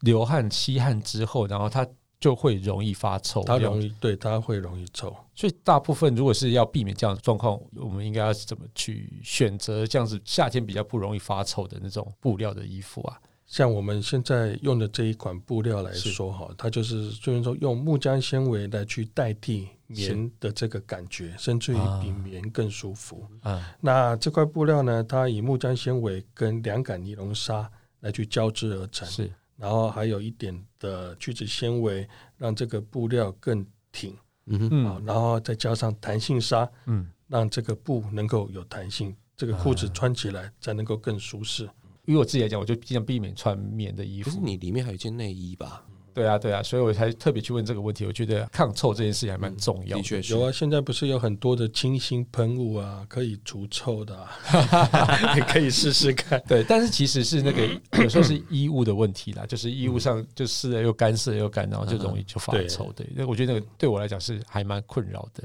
[0.00, 1.86] 流汗吸汗之后，然后它
[2.22, 5.12] 就会容易发臭，它容易对它会容易臭。
[5.34, 13.20] 所以大部分如果是要避免这样的状况，我们应该要怎么去选择这样子夏天比较不容易发臭的那种布料的衣服啊？
[13.44, 23.26] 像我们现在用的这一款布料来说哈，它就是就是说用木浆纤维来去代替棉的这个感觉，甚至于比棉更舒服。
[23.42, 41.68] 啊那这块布料呢，它以木浆纤维跟凉感尼龙纱来去交织而成，是然后还有一点的聚酯纤维，让这个布料更挺嗯然后再加上弹性纱，嗯，让这个布能够有弹性，这个裤子穿起来才能够更舒适。
[42.04, 44.28] 因为我自己来讲，我就尽量避免穿棉的衣服。
[44.28, 45.84] 可是你里面还有一件内衣吧？
[46.14, 48.04] 对啊，对啊，所以我才特别去问这个问题。
[48.04, 50.02] 我觉得抗臭这件事情还蛮重要的。
[50.02, 56.42] 的确是有啊，现在不是有很多的清新喷雾啊，可以除臭的、啊，你 可以试试看。
[56.46, 57.66] 对，但是其实是那个
[58.02, 62.92] 有时候是衣物的问题啦，就是衣物上就湿了又干，湿了又干，然后就容易就发臭。
[62.94, 65.42] 对，那我觉得那个对我来讲是还蛮困扰的。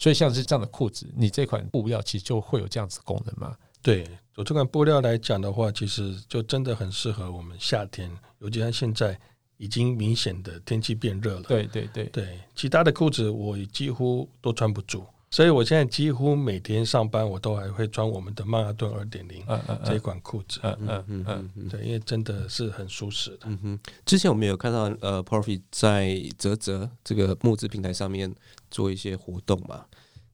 [0.00, 3.56] 所以像是这样的裤子，你这款布料其实就会有这样子功能嘛？
[3.82, 9.18] 对，我这款布料来讲的话，其实就真的很适合我们夏天，尤其像现在
[9.58, 11.42] 已经明显的天气变热了。
[11.42, 19.44] 对对对，对，其他的裤子我几乎都穿不住，所以我现在几乎每天上班我都还会穿我们的曼哈顿二点零
[19.84, 20.58] 这一嗯款裤子。
[20.62, 23.40] 嗯嗯嗯嗯对，因为真的是很舒适的。
[23.44, 23.80] 嗯哼。
[24.06, 28.34] 之前我们有看到呃 p r o f i 在泽泽这个募资平台上面
[28.70, 29.84] 做一些活动嘛？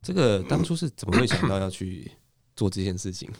[0.02, 2.12] 这个当初是怎么会想到要去
[2.54, 3.30] 做这件事情？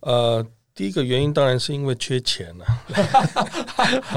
[0.00, 0.44] 呃，
[0.80, 2.64] 第一个原因当然是因为缺钱了、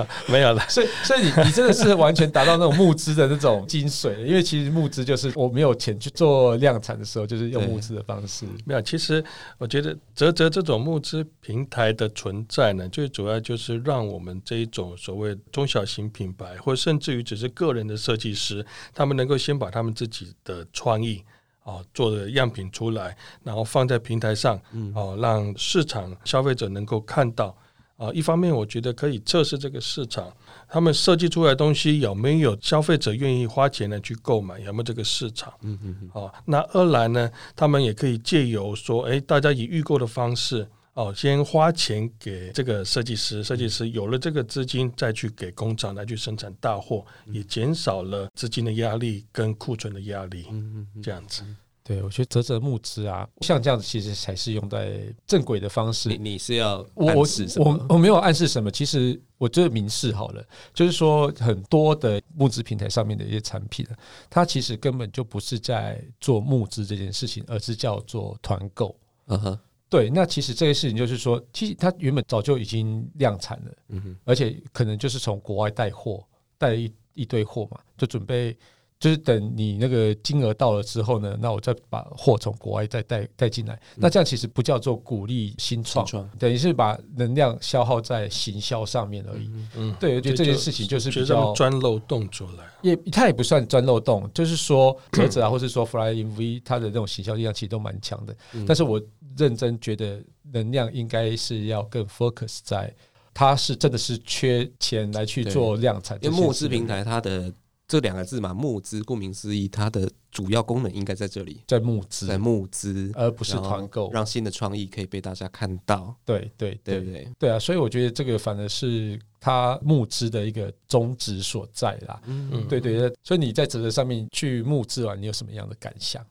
[0.31, 0.61] 没有了。
[0.69, 8.45] 所以，所以你你真的是完全达到那种募资的那种精髓，因为其实募资就是我没有钱去做量产的时候，就是用募资的方式。
[8.63, 9.21] 没有，其实
[9.57, 21.25] 我觉得泽泽这种募资平台的存在呢，最主要就是让我们这一种所谓中小型品牌，或甚至于只是个人的设计师，他们能够先把他们自己的创意。
[21.63, 24.59] 哦，做的样品出来，然后放在平台上，
[24.93, 27.55] 哦，让市场消费者能够看到。
[27.95, 30.27] 啊，一方面我觉得可以测试这个市场，
[30.67, 35.53] 他们设计出来的东西有没有消费者愿意花钱来去购买，有没有这个市场？
[35.61, 51.43] 嗯嗯嗯，哦，那二来呢，他们也可以借由说，哎，大家以预购的方式，哦，先花钱给这个设计师，设计师有了这个资金，再去给工厂来去生产大货，也减少了资金的压力跟库存的压力，嗯嗯这样子。
[51.85, 56.17] 对，我觉得折折募资啊，像这样子其实才是用在正轨的方式你。
[56.17, 57.85] 你是要我我暗示什我么？
[57.89, 60.41] 我没有暗示什么，其实我这明示好了，
[60.73, 63.85] 就是说很多的募资平台上面的一些产品，
[64.29, 68.95] 它其实根本就不是在做募资这件事情，而是叫做团购。
[69.27, 69.59] 嗯哼，
[69.93, 76.25] 对，那其实这个事情就是说，其实它原本早就已经量产了，嗯哼，而且可能就是从国外带货，
[76.57, 78.57] 带了一一堆货嘛，就准备
[79.03, 83.77] 就是等你那个金额到了之后呢，那我再把货从国外再带带进来。
[83.97, 86.07] 那这样其实不叫做鼓励新创，
[86.39, 89.51] 等于是把能量消耗在行销上面而已。
[89.75, 92.63] 嗯，对，我觉得这件事情就是比较钻漏洞出来。
[92.81, 98.33] 也它也不算钻漏洞，就是说 折子啊，或是说 Flying V，它的那种行销力量其实都蛮强的。
[98.53, 99.01] 嗯但是我
[99.35, 102.95] 认真觉得能量应该是要更 focus 在，
[103.33, 107.51] 它是真的是缺钱来去做量产这因，为募资平台它的
[107.93, 114.09] 这两个字嘛，募资顾名思义，它的主要功能应该在这里，在募资，在募资，而不是团购。
[114.11, 117.31] 让新的创意可以被大家看到，对对对对对？
[117.37, 122.19] 对啊，所以我觉得这个反而是它募资的一个宗旨所在啦。
[122.25, 126.25] 嗯嗯对对对，所以你在泽泽上面去募资完，你有什么样的感想？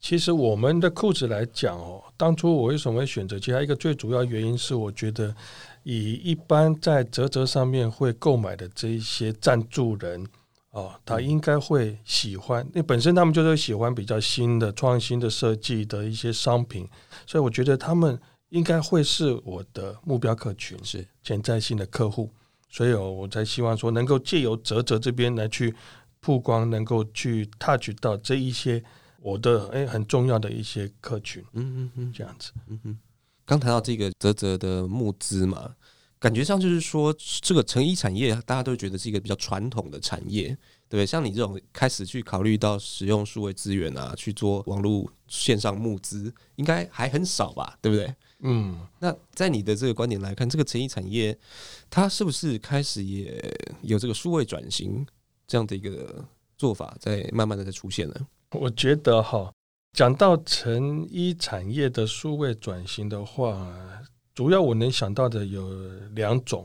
[0.00, 3.38] 其实我们的裤子来讲哦，当初我为什么会选择？
[3.38, 5.32] 其他一个最主要原因是，我觉得
[5.84, 10.26] 以一般在泽泽上面会购买的这一些赞助人
[10.70, 12.66] 哦，他应该会喜欢。
[12.72, 16.88] 那本身他们就是喜欢比较新的、创新的设计的一些商品，
[17.26, 22.30] 所以我觉得他们应该会是我的目标客群，是潜在性的客户。
[22.68, 25.74] 所以哦，我才希望说能够借由泽泽这边来去
[26.20, 28.82] 曝光，能够去 touch 到这一些。
[29.20, 32.98] 我的诶很重要的一些客群，嗯嗯嗯，这样子，嗯哼。
[33.44, 35.74] 刚谈到这个泽泽的募资嘛，
[36.20, 40.48] 感觉上就是说，这个成衣产业大家都觉得是一个比较传统的产业，
[40.88, 41.06] 对不对？
[41.06, 48.14] 像你这种开始去考虑到使用数位资源啊，去做网络线上募资，应该还很少吧，对不对？
[48.40, 48.80] 嗯。
[48.98, 51.38] 那在你的这个观点来看，这个成衣产业
[51.88, 53.40] 它是不是开始也
[53.82, 55.06] 有这个数位转型
[55.46, 56.24] 这样的一个
[56.56, 58.14] 做法，在慢慢的在出现呢？
[58.52, 59.52] 我觉得哈，
[59.92, 63.72] 讲到成衣产业的数位转型的话，
[64.38, 65.68] 主要我能想到的有
[66.14, 66.64] 两种。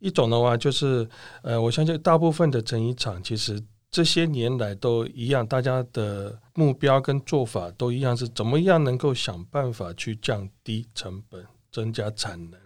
[0.00, 1.08] 一种的话就是，
[1.42, 12.60] 呃，我相信大部分的成衣厂其实这些年来都一样，大家的目标跟做法都一样，是怎么样能够想办法去降低成本、增加产能。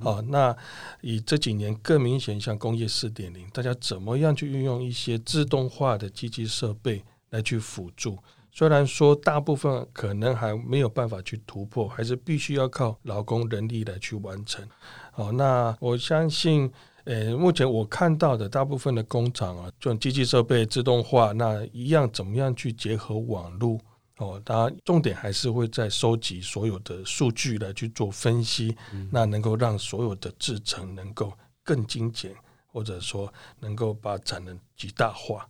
[0.00, 0.56] 好，那
[1.00, 7.02] 以这几年更明显，像工业四点零，大家怎么样去运用一些自动化的机器设备？
[7.30, 8.16] 来去辅助，
[8.56, 14.66] 虽然说大部分可能还没有办法去突破，还是必须要靠劳工人力来去完成。
[15.12, 16.72] 好，那我相信，
[17.04, 23.78] 呃，目前我看到的大部分的工厂啊，这种机器设备自动化，那一样怎么样去结合网络？
[24.16, 28.74] 哦，当然重点还是会在收集所有的数据来去做分析，
[29.10, 31.30] 那能够让所有的制程能够
[31.62, 32.34] 更精简，
[32.72, 35.46] 或者说能够把产能极大化。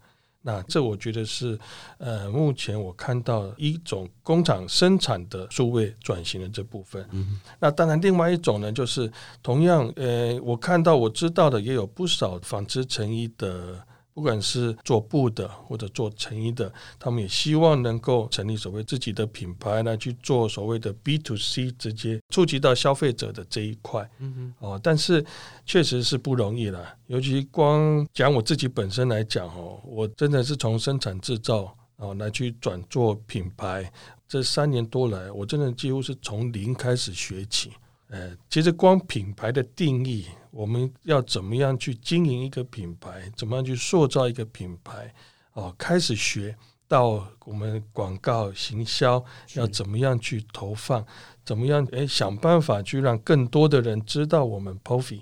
[0.46, 1.58] 那这我觉得是，
[1.98, 7.04] 呃，目前我看到一种工厂生产的数位转型的这部分。
[7.10, 9.10] 嗯，那当然，另外一种呢，就是
[9.42, 13.84] 同样，呃，我看到我知道的也有不少纺织成衣的。
[14.16, 24.10] 不管是做布的或者做成衣的，他们也希望能够成立所谓自己的品牌来去做所谓的 B to C，直接触及到消费者的这一块。
[24.20, 25.22] 嗯哼，哦，但是
[25.66, 26.96] 确实是不容易了。
[27.08, 33.92] 尤其光讲我自己本身来讲，哦，我真的是从生产制造哦来去转做品牌，
[34.26, 37.70] 这三年多来，我真的几乎是从零开始学起。
[38.08, 40.24] 呃，其实光品牌的定义。
[40.56, 43.30] 我们要怎么样去经营一个品牌？
[43.36, 45.12] 怎么样去塑造一个品牌？
[45.52, 46.56] 哦，开始学
[46.88, 51.04] 到我们广告行销要怎么样去投放？
[51.44, 51.86] 怎么样？
[51.92, 55.20] 诶，想办法去让更多的人知道我们 Pofi。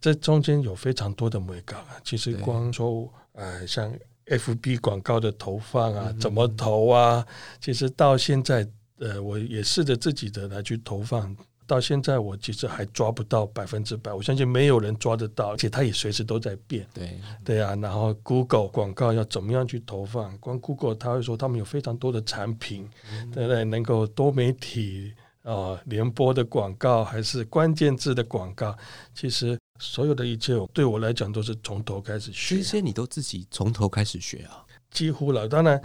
[0.00, 1.94] 这中间有非常多的美感啊。
[2.02, 3.94] 其实光说呃，像
[4.26, 7.24] FB 广告的投放啊，怎么投啊？
[7.60, 8.68] 其实到现在，
[8.98, 11.36] 呃，我也试着自己的来去投放。
[11.72, 14.12] 到现在，我其实还抓不到百分之百。
[14.12, 16.86] 我相信没有人抓得到，而且它也随时都在变。
[16.92, 20.36] 对对啊，然后 Google 广告要怎么样去投放？
[20.36, 22.86] 光 Google 他会说他们有非常多的产品，
[23.32, 23.64] 对不对？
[23.64, 28.76] 能够多媒体啊，联播的广告还是关键字的广告，
[29.14, 32.56] 其实所有的一切对我来讲都是从头开始学。
[32.56, 34.62] 这些你都自己从头开始学啊？
[34.92, 35.80] 几乎了，当然，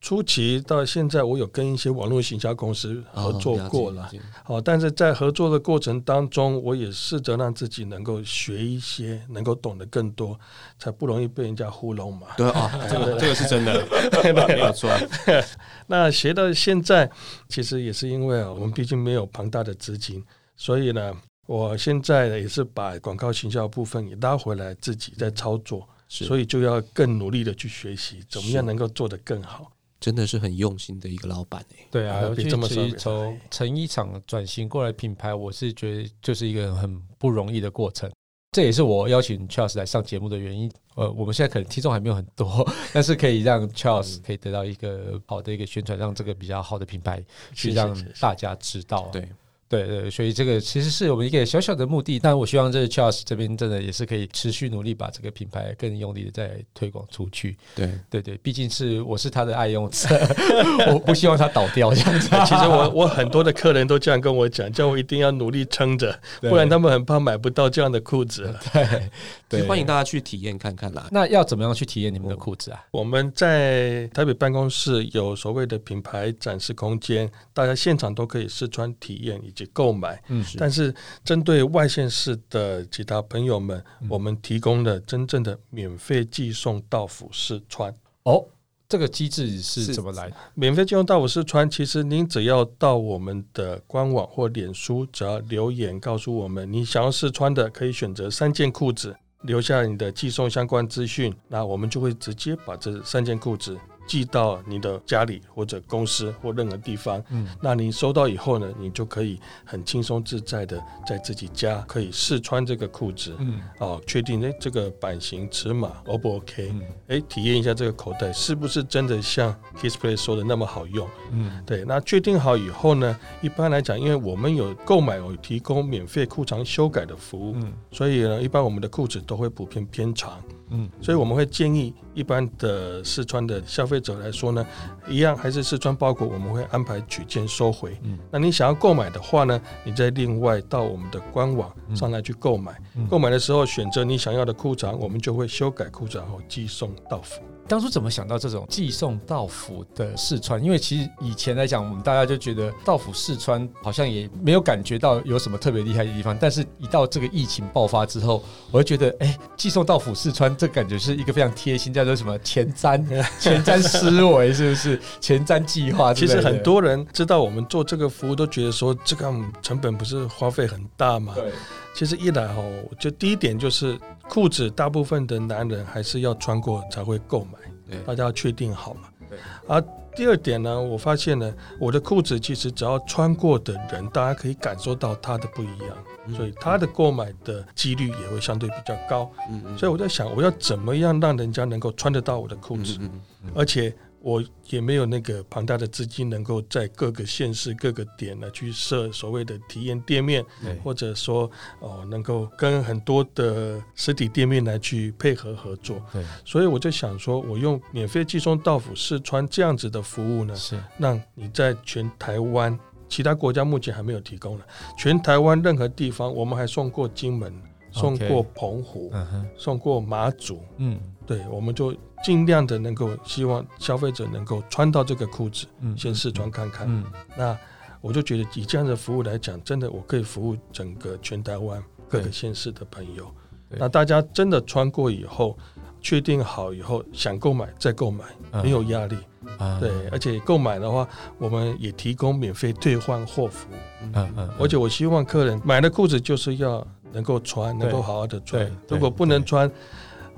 [0.00, 4.08] 初期到现在，我有跟一些网络行销公司合作过了，
[4.44, 10.38] 好，但是在合作的过程当中，我也试着让自己能够学一些，能够懂得更多，
[10.78, 12.28] 才不容易被人家糊弄嘛。
[12.36, 13.84] 对啊， 这个这个是真的，
[14.48, 14.90] 没有错。
[15.86, 17.10] 那学到现在，
[17.48, 20.24] 其实也是因为啊，我们毕竟没有庞大的资金，
[20.56, 21.12] 所以呢，
[21.46, 25.88] 我现在也是把广告行销部分也拉回来，自己在操作。
[26.12, 29.72] 所以就要更努力的去学习，怎么样能够做得更好？
[29.98, 31.86] 真的是很用心的一个老板哎。
[31.90, 38.10] 对啊，尤其是从成衣厂转型过来品牌，我是觉得就是一个很不容易的过程。
[38.50, 40.70] 这也是我邀请 Charles 来上节目的原因。
[40.96, 49.08] 呃，我们现在可能听众还没有很多， 但是可以让 Charles 可以得到一个好的一个宣传，让这个比较好的品牌去让大家知道。
[49.12, 49.26] 对。
[49.72, 57.56] 对对，所以这个其实是我们一个小小的目的，但我希望这 Charles 这边真的也是可以持续努力，把这个品牌更用力的再推广出去。
[57.74, 60.08] 对对对，毕竟是我是他的爱用者，
[60.92, 62.28] 我不希望他倒掉这样子。
[62.44, 68.54] 其实我我很多的客人都这样跟我讲，叫我一定要努力撑着，不然他们很怕买不到这样的裤子。
[68.74, 69.08] 对
[69.48, 71.08] 对，欢迎大家去体验看看啦。
[71.10, 72.84] 那要怎么样去体验你们的裤子啊？
[72.90, 79.61] 我们在台北办公室有所谓的品牌展示空间，大家现场都可以试穿体验以及。
[79.66, 80.94] 购买，嗯，但是
[81.24, 87.94] 针对外县市的其他朋友们，我们提供了真正的免费寄送到府试穿。
[88.24, 88.44] 哦，
[88.88, 90.36] 这个机制是是怎么来的？
[90.54, 103.76] 免费寄送到府试穿，其实您只要到我们的官网或脸书，只要留言告诉我们你想要试穿的，可以选择三件裤子，留下你的寄送相关资讯，那我们就会直接把这三件裤子
[104.06, 107.22] 寄到你的家里或者公司或任何地方。
[107.30, 113.34] 嗯，那你收到以后呢，你就可以很轻松自在的在自己家可以试穿这个裤子。
[113.38, 116.70] 嗯哦，确定诶这个版型尺码 O 不 OK？
[116.72, 121.08] 嗯诶，体验一下这个口袋是不是真的像 Kissplay 说的那么好用？
[121.30, 130.42] 嗯对，那确定好以后呢，一般来讲，因为我们有购买有提供免费裤长修改的服务，嗯所以呢，一般我们的裤子都会普遍偏长，
[130.72, 134.66] 嗯所以我们会建议一般的试穿的消费者来说呢，
[135.06, 137.96] 一样还是试穿包裹，我们会安排取件收回。
[138.02, 142.72] 嗯那你想要购买的话呢，你再另外到我们的官网上来去购买。
[142.96, 147.42] 嗯购买的时候选择你想要的裤长，我们就会修改裤长后寄送到府。
[147.68, 150.62] 当初怎么想到这种寄送到府的四川？
[150.62, 156.36] 因为其实以前来讲，我们大家就觉得到府四川好像也没有感觉到有什么特别厉害的地方。
[156.38, 163.02] 但是，一到这个疫情爆发之后，我就觉得，哎，寄送到府四川，这感觉是一个非常贴心，叫做什么前瞻、
[163.40, 165.00] 前瞻思维，是不是？
[165.20, 166.12] 前瞻计划。
[166.12, 171.32] 其实很多人知道我们做这个服务，都觉得说这个嗯成本不是花费很大嘛？
[171.34, 171.50] 对，
[171.94, 179.02] 其实一来哦，就第一点就是裤子，大部分的男人还是要穿过才会购买，对大家要确定好嘛。
[179.28, 179.38] 对。
[179.66, 179.80] 而
[180.14, 189.30] 第二点呢，我发现呢，我的裤子其实只要穿过的人，大家可以感受到它的不一样，嗯所以他的购买的几率也会相对比较高。
[189.50, 193.10] 嗯嗯所以我在想，我要怎么样让人家能够穿得到我的裤子，嗯
[193.44, 200.44] 嗯而且我也没有那个庞大的资金，能够在各个县市各个点呢去设所谓的体验店面，
[200.82, 201.50] 或者说
[201.80, 206.00] 哦能够跟很多的实体店面来去配合合作。
[206.12, 212.78] 对，所以我就想说，我用免费寄送到府试穿这样子的服务呢，是，让你在全台湾。
[213.08, 214.66] 其他国家目前还没有提供了，
[214.96, 217.52] 全台湾任何地方，我们还送过金门，
[217.90, 219.12] 送过澎湖
[219.54, 221.94] 送过马祖，嗯对，我们就
[222.24, 226.86] 尽量的能够希望消费者能够穿到这个裤子，嗯，先试穿看看。
[226.88, 227.04] 嗯，
[227.36, 227.56] 那
[228.00, 233.32] 我就觉得以这样的服务来讲，真的我可以服务整个全台湾各个县市的朋友。
[233.70, 235.56] 那大家真的穿过以后，
[236.00, 239.16] 确定好以后想购买再购买，嗯没有压力。
[239.58, 241.08] 啊对，而且购买的话，
[241.38, 243.74] 我们也提供免费退换货服务。
[244.14, 249.70] 嗯嗯，而且我希望客人买的裤子就是要能够穿，能够好好的穿如果不能穿，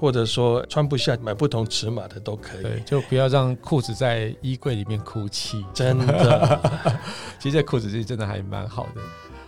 [0.04, 2.80] 或者说穿不下，买不同尺码的都可对，以。
[2.84, 5.64] 就不要让裤子在衣柜里面哭泣。
[5.72, 6.60] 真的，
[7.40, 9.00] 其实这裤子是真的还蛮好的。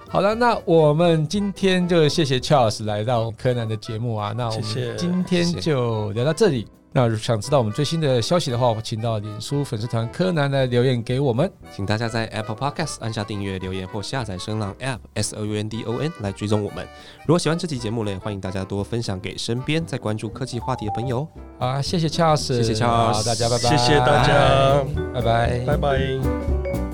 [0.08, 4.32] 好了，那我们今天就谢谢 Charles 来到柯南的节目啊。
[4.36, 6.66] 那我们今天就聊到这里。
[6.92, 11.50] 那想知道我们最新的消息的话，我请到脸书粉丝团柯南来留言给我们。
[11.70, 16.86] 请大家在 Apple Podcast 按下订阅、留言或下载声浪 App S O U N D O N 来追踪我们。
[17.26, 21.28] 如果喜欢这期节目呢，欢迎大家多分享给身边在关注科技话题的朋友。
[21.58, 26.85] 好啊，谢谢 Charles，谢谢 Charles 好大家拜拜，谢谢大家，拜拜，拜拜。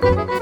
[0.00, 0.37] Thank you.